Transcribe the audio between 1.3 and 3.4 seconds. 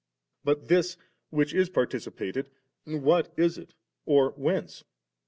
is participated, what